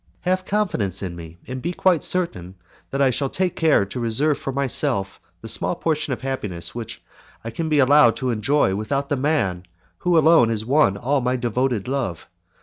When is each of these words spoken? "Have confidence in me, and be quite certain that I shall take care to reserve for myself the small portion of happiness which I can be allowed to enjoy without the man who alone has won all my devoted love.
"Have 0.21 0.45
confidence 0.45 1.03
in 1.03 1.15
me, 1.15 1.37
and 1.47 1.61
be 1.61 1.73
quite 1.73 2.03
certain 2.03 2.55
that 2.89 3.03
I 3.03 3.11
shall 3.11 3.29
take 3.29 3.55
care 3.55 3.85
to 3.85 3.99
reserve 3.99 4.39
for 4.39 4.51
myself 4.51 5.21
the 5.41 5.47
small 5.47 5.75
portion 5.75 6.11
of 6.11 6.21
happiness 6.21 6.73
which 6.73 7.03
I 7.43 7.51
can 7.51 7.69
be 7.69 7.77
allowed 7.77 8.15
to 8.15 8.31
enjoy 8.31 8.73
without 8.73 9.09
the 9.09 9.15
man 9.15 9.61
who 9.99 10.17
alone 10.17 10.49
has 10.49 10.65
won 10.65 10.97
all 10.97 11.21
my 11.21 11.35
devoted 11.35 11.87
love. 11.87 12.27